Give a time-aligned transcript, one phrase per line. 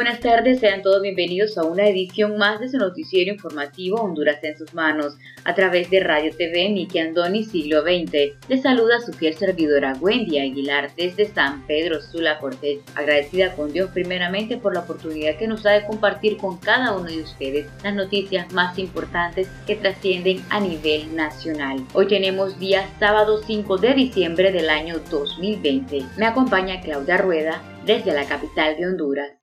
[0.00, 4.56] Buenas tardes, sean todos bienvenidos a una edición más de su noticiero informativo Honduras en
[4.56, 8.32] sus manos, a través de Radio TV Niki Andoni Siglo XX.
[8.48, 13.90] Les saluda su fiel servidora Wendy Aguilar desde San Pedro Sula Cortés, agradecida con Dios
[13.90, 17.94] primeramente por la oportunidad que nos da de compartir con cada uno de ustedes las
[17.94, 21.84] noticias más importantes que trascienden a nivel nacional.
[21.92, 26.04] Hoy tenemos día sábado 5 de diciembre del año 2020.
[26.16, 29.39] Me acompaña Claudia Rueda desde la capital de Honduras.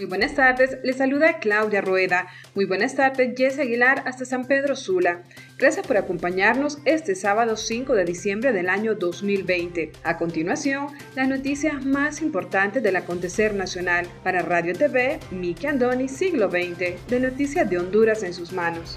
[0.00, 2.26] Muy buenas tardes, les saluda Claudia Rueda.
[2.54, 5.24] Muy buenas tardes, Jess Aguilar hasta San Pedro Sula.
[5.58, 9.92] Gracias por acompañarnos este sábado 5 de diciembre del año 2020.
[10.02, 16.48] A continuación, las noticias más importantes del acontecer nacional para Radio TV, Miki Andoni, siglo
[16.48, 18.96] XX, de Noticias de Honduras en sus manos.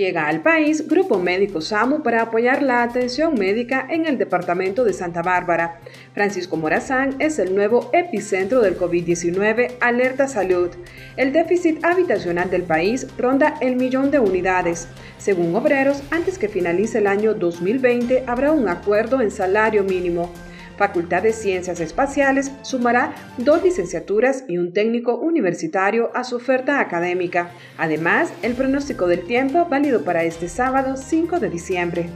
[0.00, 4.94] Llega al país Grupo Médico SAMU para apoyar la atención médica en el departamento de
[4.94, 5.78] Santa Bárbara.
[6.14, 10.70] Francisco Morazán es el nuevo epicentro del COVID-19, alerta salud.
[11.18, 14.88] El déficit habitacional del país ronda el millón de unidades.
[15.18, 20.32] Según obreros, antes que finalice el año 2020 habrá un acuerdo en salario mínimo.
[20.80, 27.50] Facultad de Ciencias Espaciales sumará dos licenciaturas y un técnico universitario a su oferta académica.
[27.76, 32.06] Además, el pronóstico del tiempo válido para este sábado 5 de diciembre.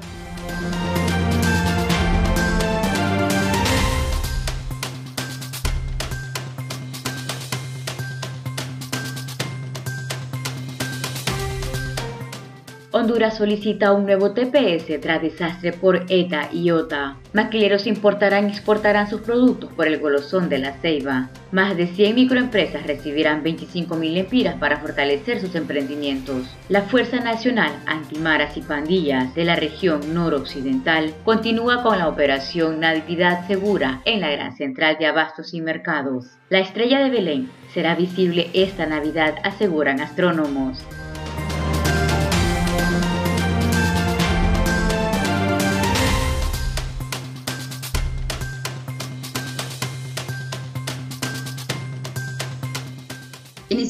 [12.97, 17.17] Honduras solicita un nuevo TPS tras desastre por ETA y OTA.
[17.33, 21.29] Maquileros importarán y exportarán sus productos por el golosón de la ceiba.
[21.51, 26.47] Más de 100 microempresas recibirán 25.000 lempiras para fortalecer sus emprendimientos.
[26.69, 33.45] La Fuerza Nacional Antimaras y Pandillas de la región noroccidental continúa con la operación Natividad
[33.49, 36.27] Segura en la Gran Central de Abastos y Mercados.
[36.49, 40.79] La estrella de Belén será visible esta Navidad, aseguran astrónomos.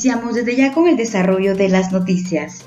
[0.04, 2.66] Iniciamos desde ya con el desarrollo de las noticias.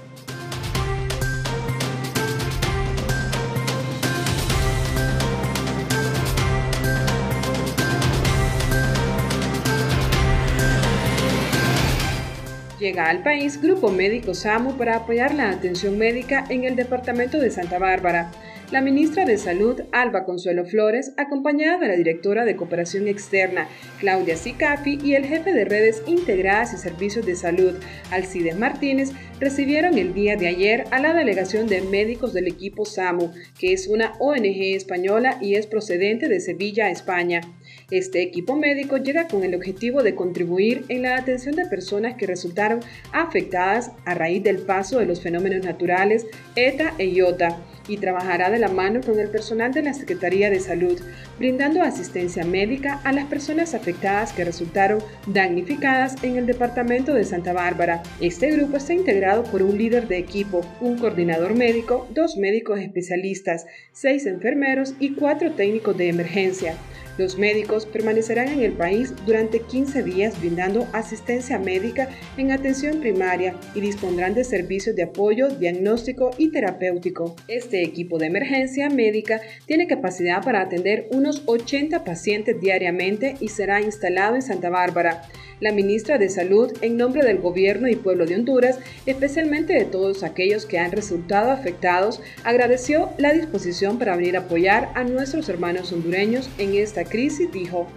[12.79, 17.51] Llega al país Grupo Médico SAMU para apoyar la atención médica en el departamento de
[17.51, 18.31] Santa Bárbara.
[18.69, 23.69] La ministra de Salud, Alba Consuelo Flores, acompañada de la directora de Cooperación Externa,
[24.01, 27.75] Claudia Sicafi, y el jefe de redes integradas y servicios de salud,
[28.11, 33.31] Alcides Martínez, recibieron el día de ayer a la delegación de médicos del equipo SAMU,
[33.57, 37.39] que es una ONG española y es procedente de Sevilla, España.
[37.89, 42.27] Este equipo médico llega con el objetivo de contribuir en la atención de personas que
[42.27, 42.81] resultaron
[43.13, 46.25] afectadas a raíz del paso de los fenómenos naturales
[46.57, 47.57] ETA e IOTA
[47.87, 50.99] y trabajará de la mano con el personal de la Secretaría de Salud,
[51.39, 57.53] brindando asistencia médica a las personas afectadas que resultaron damnificadas en el departamento de Santa
[57.53, 58.03] Bárbara.
[58.19, 63.65] Este grupo está integrado por un líder de equipo, un coordinador médico, dos médicos especialistas,
[63.93, 66.75] seis enfermeros y cuatro técnicos de emergencia.
[67.17, 73.55] Los médicos permanecerán en el país durante 15 días brindando asistencia médica en atención primaria
[73.73, 77.35] y dispondrán de servicios de apoyo, diagnóstico y terapéutico.
[77.47, 83.81] Este equipo de emergencia médica tiene capacidad para atender unos 80 pacientes diariamente y será
[83.81, 85.23] instalado en Santa Bárbara
[85.59, 90.23] la ministra de Salud, en nombre del gobierno y pueblo de Honduras, especialmente de todos
[90.23, 95.91] aquellos que han resultado afectados, agradeció la disposición para venir a apoyar a nuestros hermanos
[95.91, 97.87] hondureños en esta crisis, dijo.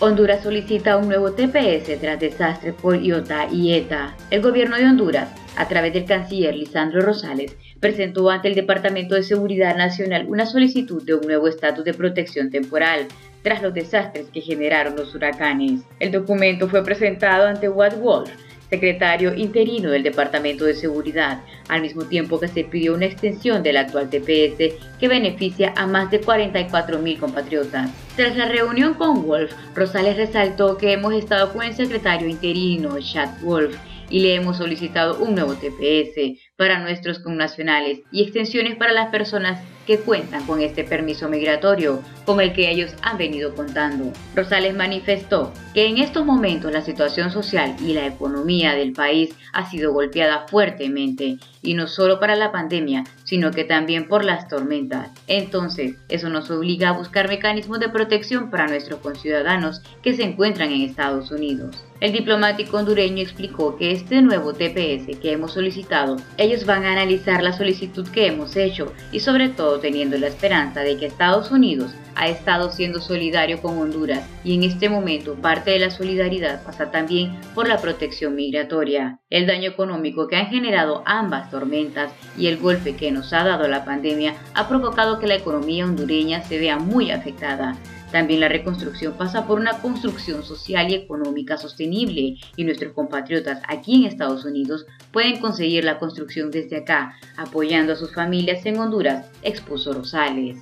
[0.00, 4.14] Honduras solicita un nuevo TPS tras desastre por Iota y ETA.
[4.30, 9.24] El gobierno de Honduras, a través del canciller Lisandro Rosales, presentó ante el Departamento de
[9.24, 13.08] Seguridad Nacional una solicitud de un nuevo estatus de protección temporal
[13.42, 15.80] tras los desastres que generaron los huracanes.
[15.98, 18.30] El documento fue presentado ante Watt Wolf,
[18.70, 23.78] secretario interino del Departamento de Seguridad, al mismo tiempo que se pidió una extensión del
[23.78, 28.07] actual TPS que beneficia a más de 44 mil compatriotas.
[28.18, 33.40] Tras la reunión con Wolf, Rosales resaltó que hemos estado con el secretario interino, Chad
[33.42, 33.78] Wolf,
[34.10, 39.60] y le hemos solicitado un nuevo TPS para nuestros connacionales y extensiones para las personas
[39.88, 44.12] que cuentan con este permiso migratorio, con el que ellos han venido contando.
[44.34, 49.64] Rosales manifestó que en estos momentos la situación social y la economía del país ha
[49.70, 55.10] sido golpeada fuertemente, y no solo para la pandemia, sino que también por las tormentas.
[55.26, 60.70] Entonces, eso nos obliga a buscar mecanismos de protección para nuestros conciudadanos que se encuentran
[60.70, 61.82] en Estados Unidos.
[62.00, 67.42] El diplomático hondureño explicó que este nuevo TPS que hemos solicitado, ellos van a analizar
[67.42, 71.92] la solicitud que hemos hecho y sobre todo teniendo la esperanza de que Estados Unidos
[72.14, 76.90] ha estado siendo solidario con Honduras y en este momento parte de la solidaridad pasa
[76.90, 79.20] también por la protección migratoria.
[79.30, 83.68] El daño económico que han generado ambas tormentas y el golpe que nos ha dado
[83.68, 87.76] la pandemia ha provocado que la economía hondureña se vea muy afectada.
[88.12, 93.96] También la reconstrucción pasa por una construcción social y económica sostenible y nuestros compatriotas aquí
[93.96, 99.26] en Estados Unidos pueden conseguir la construcción desde acá, apoyando a sus familias en Honduras,
[99.42, 100.58] expuso Rosales.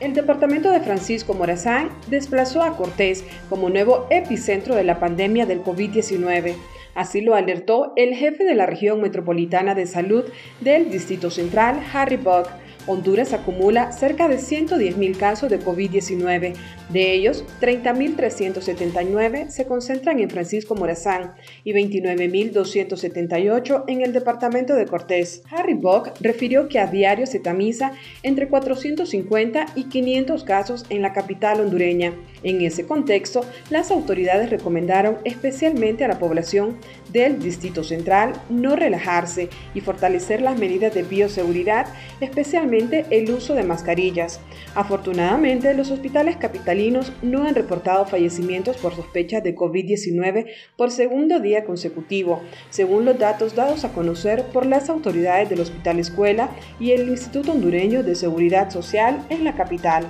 [0.00, 5.64] El departamento de Francisco Morazán desplazó a Cortés como nuevo epicentro de la pandemia del
[5.64, 6.54] COVID-19.
[6.94, 10.24] Así lo alertó el jefe de la región metropolitana de salud
[10.60, 12.48] del Distrito Central, Harry Buck,
[12.88, 16.54] Honduras acumula cerca de 110.000 casos de COVID-19.
[16.88, 25.42] De ellos, 30.379 se concentran en Francisco Morazán y 29.278 en el departamento de Cortés.
[25.50, 27.92] Harry Bock refirió que a diario se tamiza
[28.22, 32.14] entre 450 y 500 casos en la capital hondureña.
[32.42, 36.78] En ese contexto, las autoridades recomendaron especialmente a la población
[37.12, 41.86] del Distrito Central no relajarse y fortalecer las medidas de bioseguridad,
[42.20, 44.40] especialmente el uso de mascarillas.
[44.74, 50.46] Afortunadamente, los hospitales capitalinos no han reportado fallecimientos por sospechas de COVID-19
[50.76, 55.98] por segundo día consecutivo, según los datos dados a conocer por las autoridades del Hospital
[55.98, 60.06] Escuela y el Instituto Hondureño de Seguridad Social en la capital.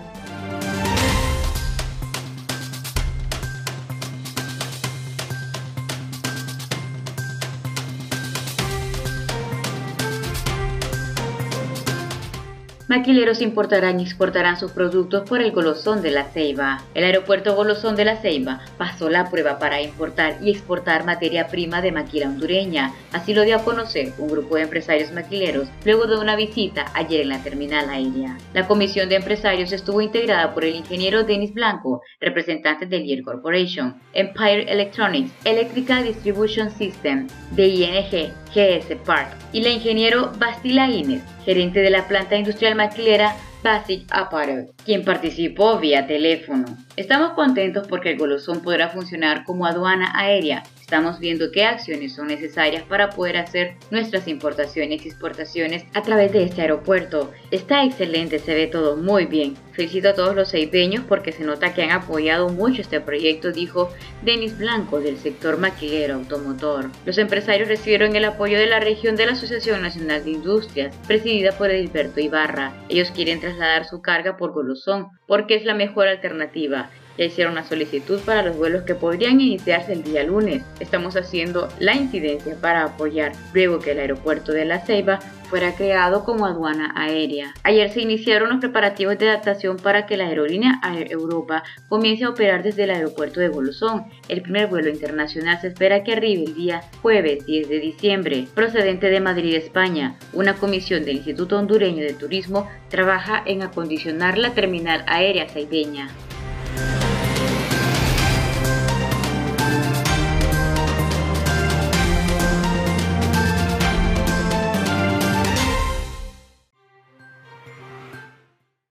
[12.98, 16.82] Maquileros importarán y exportarán sus productos por el Golosón de la Ceiba.
[16.94, 21.80] El aeropuerto Golosón de la Ceiba pasó la prueba para importar y exportar materia prima
[21.80, 22.92] de maquila hondureña.
[23.12, 27.20] Así lo dio a conocer un grupo de empresarios maquileros luego de una visita ayer
[27.20, 28.36] en la terminal aérea.
[28.52, 33.94] La comisión de empresarios estuvo integrada por el ingeniero Denis Blanco, representante de Lear Corporation,
[34.12, 41.80] Empire Electronics, Electrical Distribution System, de ING, GS Park, y la ingeniero Bastila Inés, gerente
[41.80, 46.64] de la planta industrial maquilera Basic Apparel, quien participó vía teléfono.
[46.96, 52.28] Estamos contentos porque el Golosón podrá funcionar como aduana aérea Estamos viendo qué acciones son
[52.28, 57.30] necesarias para poder hacer nuestras importaciones y exportaciones a través de este aeropuerto.
[57.50, 59.54] Está excelente, se ve todo muy bien.
[59.72, 63.90] Felicito a todos los ceibeños porque se nota que han apoyado mucho este proyecto, dijo
[64.22, 66.86] Denis Blanco del sector maquilero automotor.
[67.04, 71.52] Los empresarios recibieron el apoyo de la región de la Asociación Nacional de Industrias, presidida
[71.52, 72.72] por Edilberto Ibarra.
[72.88, 76.88] Ellos quieren trasladar su carga por Golosón porque es la mejor alternativa
[77.18, 80.62] ya hicieron una solicitud para los vuelos que podrían iniciarse el día lunes.
[80.80, 86.24] Estamos haciendo la incidencia para apoyar luego que el aeropuerto de La Ceiba fuera creado
[86.24, 87.54] como aduana aérea.
[87.62, 92.30] Ayer se iniciaron los preparativos de adaptación para que la aerolínea Air Europa comience a
[92.30, 94.04] operar desde el aeropuerto de Bolosón.
[94.28, 99.08] El primer vuelo internacional se espera que arribe el día jueves 10 de diciembre, procedente
[99.08, 100.16] de Madrid, España.
[100.34, 106.08] Una comisión del Instituto Hondureño de Turismo trabaja en acondicionar la terminal aérea saibeña.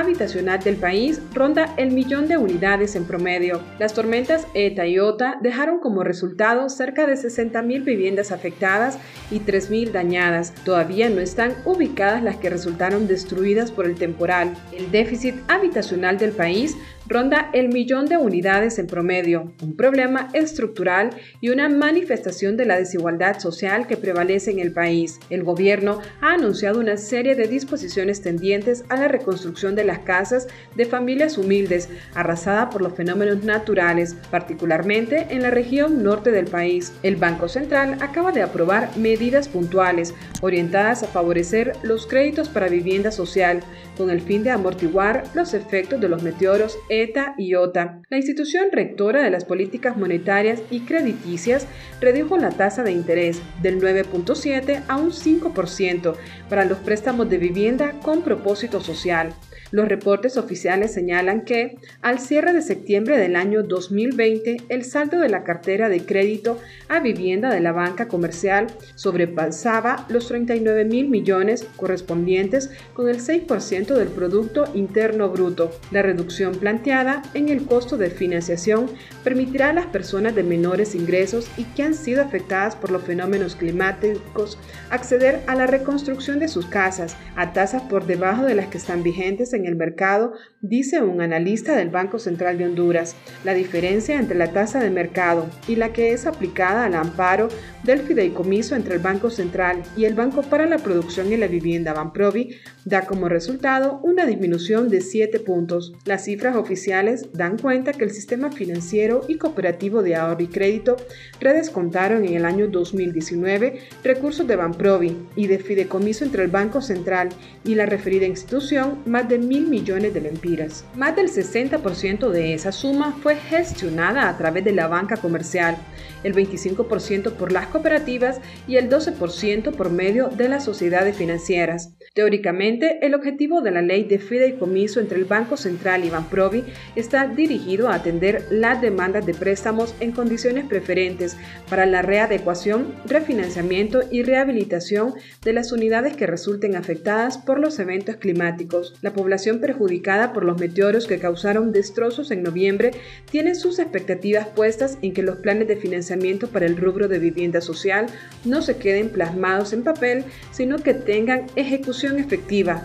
[0.00, 3.60] Habitacional del país ronda el millón de unidades en promedio.
[3.78, 8.98] Las tormentas ETA y OTA dejaron como resultado cerca de 60.000 viviendas afectadas
[9.30, 10.54] y 3.000 dañadas.
[10.64, 14.56] Todavía no están ubicadas las que resultaron destruidas por el temporal.
[14.72, 16.76] El déficit habitacional del país
[17.08, 21.10] ronda el millón de unidades en promedio, un problema estructural
[21.40, 25.18] y una manifestación de la desigualdad social que prevalece en el país.
[25.30, 30.48] El gobierno ha anunciado una serie de disposiciones tendientes a la reconstrucción de las casas
[30.76, 36.92] de familias humildes arrasadas por los fenómenos naturales, particularmente en la región norte del país.
[37.02, 43.10] El Banco Central acaba de aprobar medidas puntuales orientadas a favorecer los créditos para vivienda
[43.10, 43.60] social,
[43.96, 48.02] con el fin de amortiguar los efectos de los meteoros ETA y OTA.
[48.10, 51.66] La institución rectora de las políticas monetarias y crediticias
[52.00, 56.14] redujo la tasa de interés del 9.7 a un 5%
[56.48, 59.32] para los préstamos de vivienda con propósito social.
[59.70, 65.28] Los reportes oficiales señalan que, al cierre de septiembre del año 2020, el saldo de
[65.28, 66.58] la cartera de crédito
[66.88, 73.94] a vivienda de la banca comercial sobrepasaba los 39 mil millones correspondientes con el 6%
[73.94, 75.70] del Producto Interno Bruto.
[75.90, 78.90] La reducción planteada en el costo de financiación
[79.22, 83.54] permitirá a las personas de menores ingresos y que han sido afectadas por los fenómenos
[83.54, 84.58] climáticos
[84.90, 89.02] acceder a la reconstrucción de sus casas a tasas por debajo de las que están
[89.02, 93.16] vigentes en el mercado, dice un analista del Banco Central de Honduras.
[93.44, 97.48] La diferencia entre la tasa de mercado y la que es aplicada al amparo
[97.84, 101.92] del fideicomiso entre el Banco Central y el Banco para la Producción y la Vivienda
[101.92, 105.92] Banprovi da como resultado una disminución de 7 puntos.
[106.04, 110.96] Las cifras oficiales dan cuenta que el sistema financiero y cooperativo de ahorro y crédito
[111.40, 117.28] redescontaron en el año 2019 recursos de Banprovi y de fideicomiso entre el Banco Central
[117.64, 120.84] y la referida institución más de mil millones de lempiras.
[120.94, 125.76] Más del 60% de esa suma fue gestionada a través de la banca comercial,
[126.22, 131.97] el 25% por las cooperativas y el 12% por medio de las sociedades financieras.
[132.18, 136.64] Teóricamente, el objetivo de la ley de fideicomiso entre el Banco Central y Banprovi
[136.96, 141.36] está dirigido a atender las demandas de préstamos en condiciones preferentes
[141.70, 148.16] para la readecuación, refinanciamiento y rehabilitación de las unidades que resulten afectadas por los eventos
[148.16, 148.94] climáticos.
[149.00, 152.90] La población perjudicada por los meteoros que causaron destrozos en noviembre
[153.30, 157.60] tiene sus expectativas puestas en que los planes de financiamiento para el rubro de vivienda
[157.60, 158.06] social
[158.44, 162.82] no se queden plasmados en papel, sino que tengan ejecución efectiva.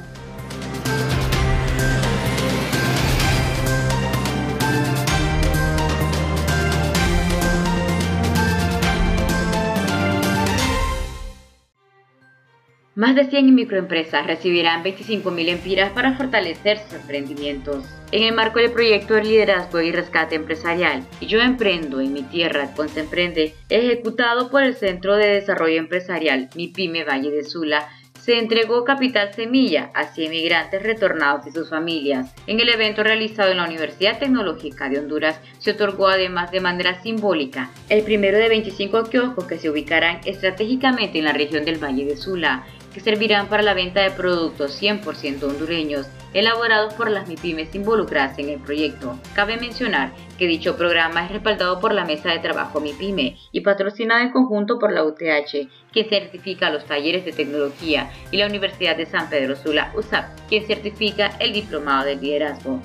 [12.95, 17.83] Más de 100 microempresas recibirán 25.000 empiras para fortalecer sus emprendimientos.
[18.11, 22.71] En el marco del proyecto de liderazgo y rescate empresarial, Yo Emprendo en mi tierra
[22.75, 27.89] con Se Emprende, ejecutado por el Centro de Desarrollo Empresarial Mi Pyme Valle de Sula,
[28.23, 32.33] se entregó Capital Semilla a 100 migrantes retornados y sus familias.
[32.47, 37.01] En el evento realizado en la Universidad Tecnológica de Honduras se otorgó además de manera
[37.01, 42.05] simbólica el primero de 25 kioscos que se ubicarán estratégicamente en la región del Valle
[42.05, 47.75] de Sula que servirán para la venta de productos 100% hondureños elaborados por las MIPIMES
[47.75, 49.19] involucradas en el proyecto.
[49.35, 54.21] Cabe mencionar que dicho programa es respaldado por la Mesa de Trabajo MIPIME y patrocinado
[54.21, 59.05] en conjunto por la UTH, que certifica los talleres de tecnología, y la Universidad de
[59.05, 62.81] San Pedro Sula, USAP, quien certifica el diplomado de liderazgo.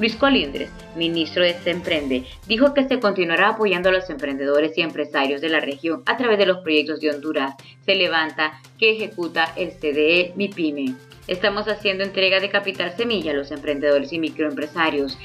[0.00, 5.42] Luis Colindres, ministro de Semprende, dijo que se continuará apoyando a los emprendedores y empresarios
[5.42, 7.54] de la región a través de los proyectos de Honduras.
[7.84, 10.94] Se levanta que ejecuta el CDE MIPYME.
[11.26, 15.18] Estamos haciendo entrega de capital semilla a los emprendedores y microempresarios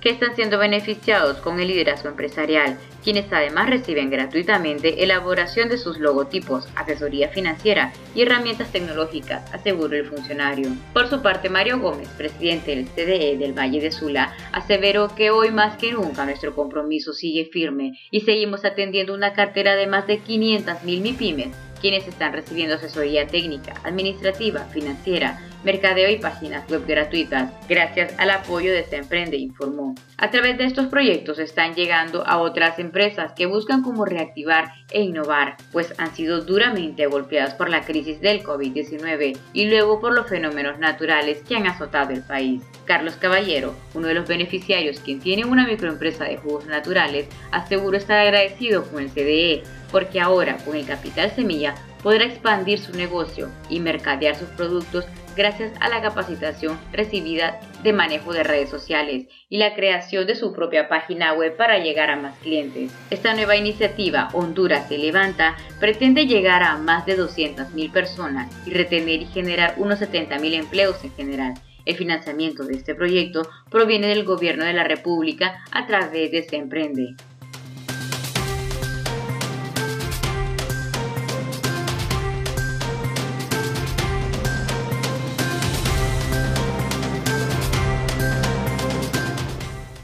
[0.00, 5.98] que están siendo beneficiados con el liderazgo empresarial, quienes además reciben gratuitamente elaboración de sus
[5.98, 10.68] logotipos, asesoría financiera y herramientas tecnológicas, aseguró el funcionario.
[10.92, 15.50] Por su parte, Mario Gómez, presidente del CDE del Valle de Sula, aseveró que hoy
[15.50, 20.20] más que nunca nuestro compromiso sigue firme y seguimos atendiendo una cartera de más de
[20.20, 28.14] 500.000 MIPIMES quienes están recibiendo asesoría técnica, administrativa, financiera, mercadeo y páginas web gratuitas, gracias
[28.18, 29.94] al apoyo de Emprende, informó.
[30.16, 35.02] A través de estos proyectos están llegando a otras empresas que buscan cómo reactivar e
[35.02, 40.28] innovar, pues han sido duramente golpeadas por la crisis del COVID-19 y luego por los
[40.28, 42.62] fenómenos naturales que han azotado el país.
[42.84, 48.18] Carlos Caballero, uno de los beneficiarios quien tiene una microempresa de jugos naturales, aseguró estar
[48.18, 53.80] agradecido con el CDE porque ahora con el capital semilla podrá expandir su negocio y
[53.80, 55.06] mercadear sus productos
[55.36, 60.52] gracias a la capacitación recibida de manejo de redes sociales y la creación de su
[60.52, 62.92] propia página web para llegar a más clientes.
[63.10, 69.22] Esta nueva iniciativa, Honduras se levanta, pretende llegar a más de 200.000 personas y retener
[69.22, 71.54] y generar unos 70.000 empleos en general.
[71.84, 76.56] El financiamiento de este proyecto proviene del Gobierno de la República a través de Se
[76.56, 77.14] Emprende.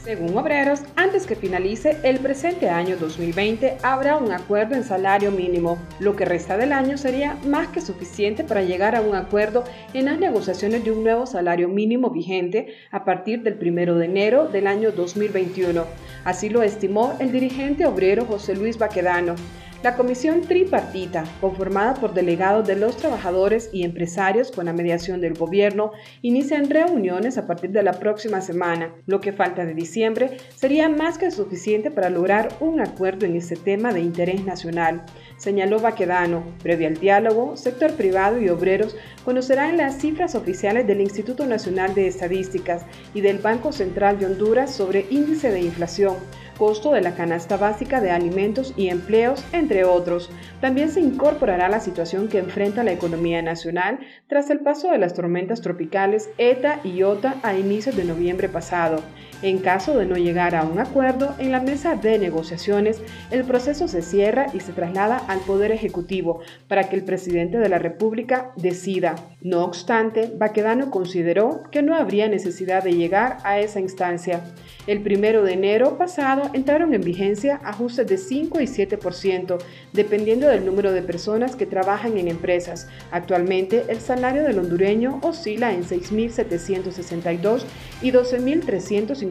[0.07, 5.77] Según Obreros, antes que finalice el presente año 2020 habrá un acuerdo en salario mínimo.
[5.99, 10.05] Lo que resta del año sería más que suficiente para llegar a un acuerdo en
[10.05, 14.67] las negociaciones de un nuevo salario mínimo vigente a partir del 1 de enero del
[14.67, 15.83] año 2021.
[16.23, 19.35] Así lo estimó el dirigente obrero José Luis Baquedano.
[19.83, 25.35] La comisión tripartita, conformada por delegados de los trabajadores y empresarios con la mediación del
[25.35, 25.91] gobierno,
[26.23, 28.95] inicia reuniones a partir de la próxima semana.
[29.05, 33.55] Lo que falta de diciembre sería más que suficiente para lograr un acuerdo en este
[33.55, 35.03] tema de interés nacional,
[35.37, 36.43] señaló Baquedano.
[36.63, 42.07] Previo al diálogo, sector privado y obreros conocerán las cifras oficiales del Instituto Nacional de
[42.07, 46.15] Estadísticas y del Banco Central de Honduras sobre índice de inflación
[46.57, 50.29] costo de la canasta básica de alimentos y empleos, entre otros.
[50.59, 55.13] También se incorporará la situación que enfrenta la economía nacional tras el paso de las
[55.13, 59.01] tormentas tropicales ETA y OTA a inicios de noviembre pasado.
[59.43, 63.87] En caso de no llegar a un acuerdo en la mesa de negociaciones, el proceso
[63.87, 68.51] se cierra y se traslada al Poder Ejecutivo para que el presidente de la República
[68.55, 69.15] decida.
[69.41, 74.41] No obstante, Baquedano consideró que no habría necesidad de llegar a esa instancia.
[74.87, 79.57] El primero de enero pasado entraron en vigencia ajustes de 5 y 7%,
[79.93, 82.87] dependiendo del número de personas que trabajan en empresas.
[83.11, 87.65] Actualmente, el salario del hondureño oscila en 6.762
[88.01, 88.11] y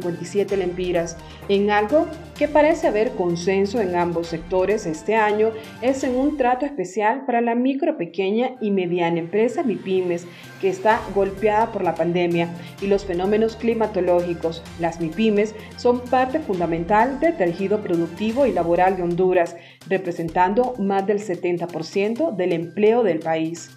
[0.01, 1.17] 12.357 lempiras,
[1.49, 2.07] en algo
[2.37, 5.51] que parece haber consenso en ambos sectores este año,
[5.83, 10.27] es en un trato especial para la micro, pequeña y mediana empresa MIPIMES,
[10.61, 12.49] que está golpeada por la pandemia
[12.81, 14.63] y los fenómenos climatológicos.
[14.81, 19.57] Las MIPIMES son parte fundamental del tejido productivo y laboral de Honduras,
[19.89, 23.71] representando más del 70% del empleo del país.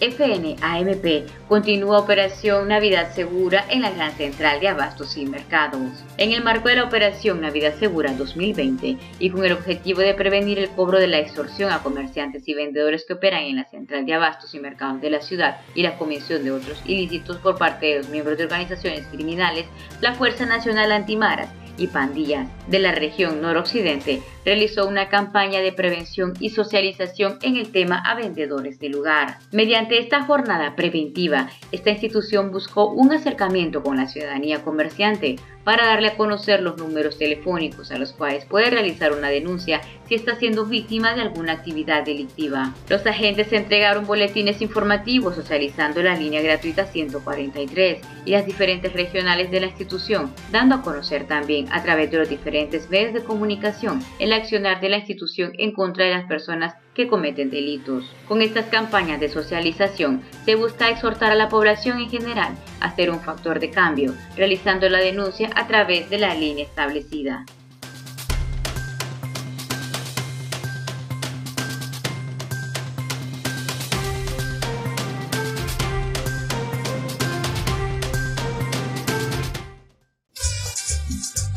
[0.00, 6.04] FNAMP continúa Operación Navidad Segura en la Gran Central de Abastos y Mercados.
[6.18, 10.60] En el marco de la Operación Navidad Segura 2020 y con el objetivo de prevenir
[10.60, 14.14] el cobro de la extorsión a comerciantes y vendedores que operan en la Central de
[14.14, 17.98] Abastos y Mercados de la ciudad y la comisión de otros ilícitos por parte de
[17.98, 19.66] los miembros de organizaciones criminales,
[20.00, 26.34] la Fuerza Nacional Antimaras y pandillas de la región noroccidente realizó una campaña de prevención
[26.40, 29.38] y socialización en el tema a vendedores de lugar.
[29.52, 35.36] Mediante esta jornada preventiva, esta institución buscó un acercamiento con la ciudadanía comerciante
[35.68, 40.14] para darle a conocer los números telefónicos a los cuales puede realizar una denuncia si
[40.14, 42.72] está siendo víctima de alguna actividad delictiva.
[42.88, 49.60] Los agentes entregaron boletines informativos socializando la línea gratuita 143 y las diferentes regionales de
[49.60, 54.32] la institución, dando a conocer también a través de los diferentes medios de comunicación el
[54.32, 58.10] accionar de la institución en contra de las personas que cometen delitos.
[58.26, 63.10] Con estas campañas de socialización se busca exhortar a la población en general a ser
[63.10, 67.44] un factor de cambio, realizando la denuncia a través de la línea establecida.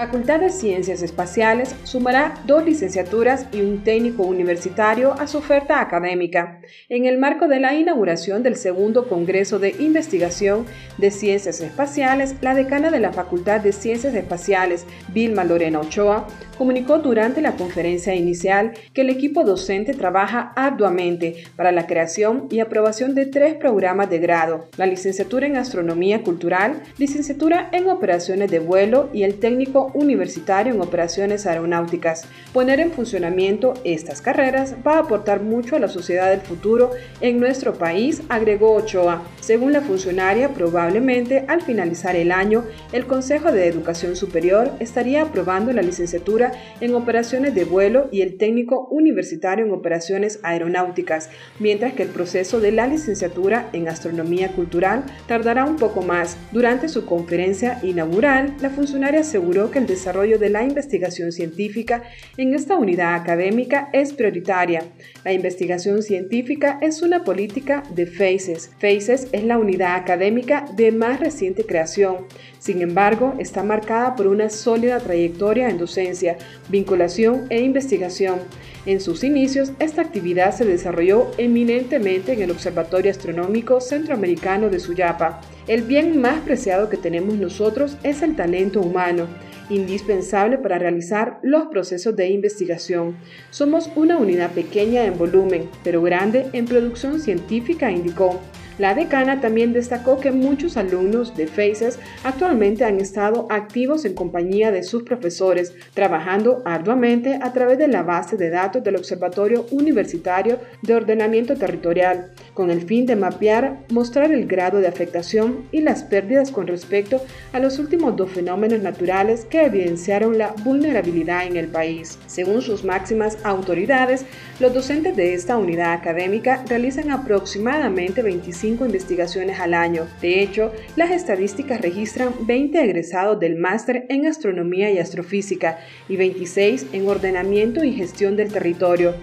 [0.00, 6.62] Facultad de Ciencias Espaciales sumará dos licenciaturas y un técnico universitario a su oferta académica,
[6.88, 10.64] en el marco de la inauguración del segundo Congreso de Investigación
[10.96, 16.98] de Ciencias Espaciales, la decana de la Facultad de Ciencias Espaciales, Vilma Lorena Ochoa, comunicó
[16.98, 23.14] durante la conferencia inicial que el equipo docente trabaja arduamente para la creación y aprobación
[23.14, 29.10] de tres programas de grado, la licenciatura en Astronomía Cultural, licenciatura en Operaciones de Vuelo
[29.12, 32.24] y el técnico universitario en Operaciones Aeronáuticas.
[32.52, 37.40] Poner en funcionamiento estas carreras va a aportar mucho a la sociedad del futuro en
[37.40, 39.22] nuestro país, agregó Ochoa.
[39.40, 45.72] Según la funcionaria, probablemente al finalizar el año, el Consejo de Educación Superior estaría aprobando
[45.72, 52.04] la licenciatura en operaciones de vuelo y el técnico universitario en operaciones aeronáuticas, mientras que
[52.04, 56.36] el proceso de la licenciatura en astronomía cultural tardará un poco más.
[56.52, 62.02] Durante su conferencia inaugural, la funcionaria aseguró que el desarrollo de la investigación científica
[62.36, 64.84] en esta unidad académica es prioritaria.
[65.24, 68.70] La investigación científica es una política de FACES.
[68.78, 72.26] FACES es la unidad académica de más reciente creación.
[72.58, 76.36] Sin embargo, está marcada por una sólida trayectoria en docencia,
[76.68, 78.38] vinculación e investigación.
[78.86, 85.40] En sus inicios, esta actividad se desarrolló eminentemente en el Observatorio Astronómico Centroamericano de Suyapa.
[85.66, 89.26] El bien más preciado que tenemos nosotros es el talento humano
[89.70, 93.16] indispensable para realizar los procesos de investigación.
[93.50, 98.40] Somos una unidad pequeña en volumen, pero grande en producción científica, indicó.
[98.78, 104.70] La decana también destacó que muchos alumnos de FACES actualmente han estado activos en compañía
[104.70, 110.58] de sus profesores, trabajando arduamente a través de la base de datos del Observatorio Universitario
[110.82, 116.02] de Ordenamiento Territorial, con el fin de mapear, mostrar el grado de afectación y las
[116.02, 117.20] pérdidas con respecto
[117.52, 122.18] a los últimos dos fenómenos naturales que evidenciaron la vulnerabilidad en el país.
[122.26, 124.24] Según sus máximas autoridades,
[124.58, 130.06] los docentes de esta unidad académica realizan aproximadamente 25 investigaciones al año.
[130.20, 135.78] De hecho, las estadísticas registran 20 egresados del máster en astronomía y astrofísica
[136.08, 139.14] y 26 en ordenamiento y gestión del territorio.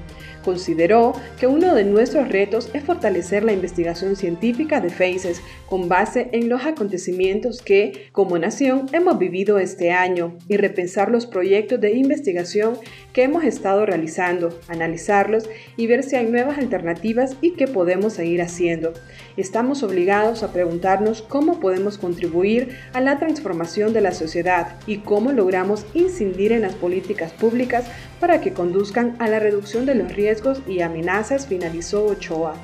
[0.48, 6.30] Consideró que uno de nuestros retos es fortalecer la investigación científica de FACES con base
[6.32, 11.98] en los acontecimientos que, como nación, hemos vivido este año y repensar los proyectos de
[11.98, 12.78] investigación
[13.12, 18.42] que hemos estado realizando, analizarlos y ver si hay nuevas alternativas y qué podemos seguir
[18.42, 18.94] haciendo.
[19.38, 25.32] Estamos obligados a preguntarnos cómo podemos contribuir a la transformación de la sociedad y cómo
[25.32, 27.86] logramos incidir en las políticas públicas
[28.20, 32.56] para que conduzcan a la reducción de los riesgos y amenazas, finalizó Ochoa.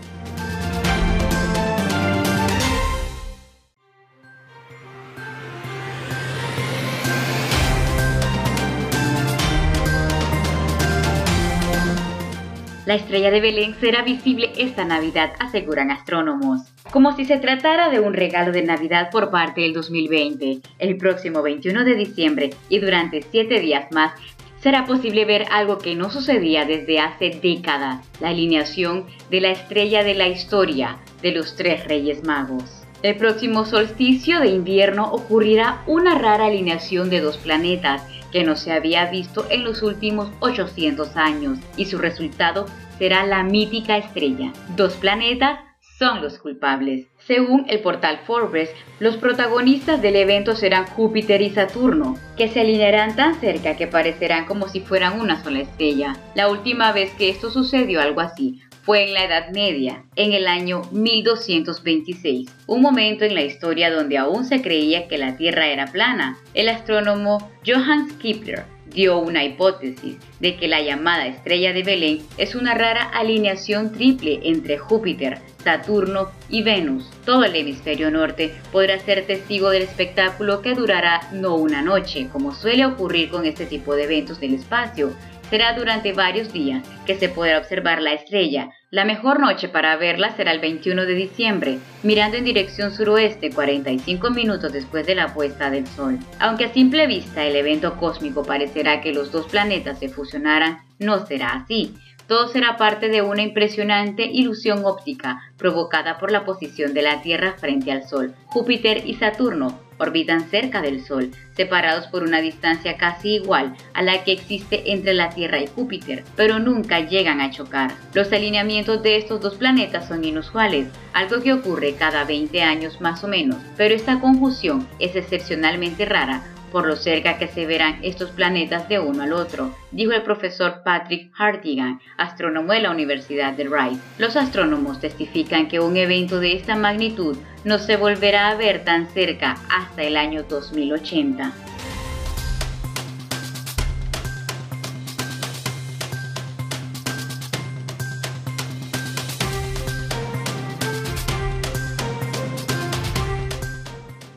[12.85, 16.61] La estrella de Belén será visible esta Navidad, aseguran astrónomos.
[16.91, 20.59] Como si se tratara de un regalo de Navidad por parte del 2020.
[20.79, 24.11] El próximo 21 de diciembre y durante siete días más
[24.59, 30.03] será posible ver algo que no sucedía desde hace décadas, la alineación de la estrella
[30.03, 32.83] de la historia de los tres Reyes Magos.
[33.01, 38.01] El próximo solsticio de invierno ocurrirá una rara alineación de dos planetas
[38.33, 42.65] que no se había visto en los últimos 800 años y su resultado
[42.97, 44.51] será la mítica estrella.
[44.75, 45.59] Dos planetas
[45.99, 47.07] son los culpables.
[47.19, 48.69] Según el portal Forbes,
[48.99, 54.45] los protagonistas del evento serán Júpiter y Saturno, que se alinearán tan cerca que parecerán
[54.45, 56.17] como si fueran una sola estrella.
[56.35, 60.45] La última vez que esto sucedió algo así fue en la Edad Media, en el
[60.45, 65.87] año 1226, un momento en la historia donde aún se creía que la Tierra era
[65.87, 66.37] plana.
[66.53, 72.55] El astrónomo Johannes Kepler dio una hipótesis de que la llamada estrella de Belén es
[72.55, 77.09] una rara alineación triple entre Júpiter, Saturno y Venus.
[77.25, 82.53] Todo el hemisferio norte podrá ser testigo del espectáculo que durará no una noche, como
[82.53, 85.13] suele ocurrir con este tipo de eventos del espacio,
[85.49, 88.69] será durante varios días que se podrá observar la estrella.
[88.89, 94.29] La mejor noche para verla será el 21 de diciembre, mirando en dirección suroeste 45
[94.31, 96.19] minutos después de la puesta del sol.
[96.39, 101.25] Aunque a simple vista el evento cósmico parecerá que los dos planetas se fusionaran, no
[101.25, 101.95] será así.
[102.27, 107.55] Todo será parte de una impresionante ilusión óptica provocada por la posición de la Tierra
[107.59, 108.33] frente al Sol.
[108.45, 114.23] Júpiter y Saturno orbitan cerca del Sol, separados por una distancia casi igual a la
[114.23, 117.91] que existe entre la Tierra y Júpiter, pero nunca llegan a chocar.
[118.13, 123.23] Los alineamientos de estos dos planetas son inusuales, algo que ocurre cada 20 años más
[123.23, 128.31] o menos, pero esta conjunción es excepcionalmente rara por lo cerca que se verán estos
[128.31, 133.65] planetas de uno al otro, dijo el profesor Patrick Hartigan, astrónomo de la Universidad de
[133.65, 134.01] Rice.
[134.17, 139.07] Los astrónomos testifican que un evento de esta magnitud no se volverá a ver tan
[139.07, 141.53] cerca hasta el año 2080.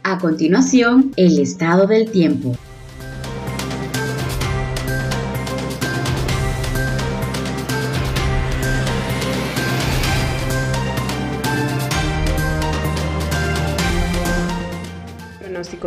[0.09, 2.57] A continuación, el estado del tiempo.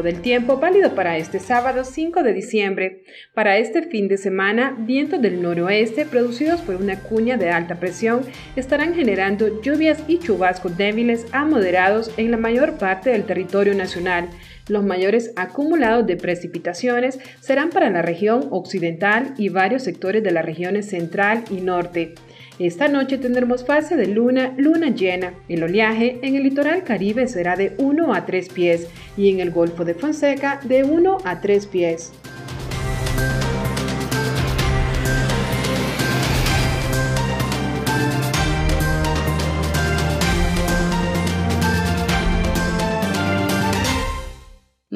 [0.02, 3.04] Del tiempo válido para este sábado 5 de diciembre.
[3.34, 8.22] Para este fin de semana, vientos del noroeste producidos por una cuña de alta presión
[8.56, 14.30] estarán generando lluvias y chubascos débiles a moderados en la mayor parte del territorio nacional.
[14.68, 20.46] Los mayores acumulados de precipitaciones serán para la región occidental y varios sectores de las
[20.46, 22.14] regiones central y norte.
[22.60, 25.34] Esta noche tendremos fase de luna, luna llena.
[25.48, 29.52] El oleaje en el litoral caribe será de 1 a 3 pies y en el
[29.52, 32.12] Golfo de Fonseca de 1 a 3 pies.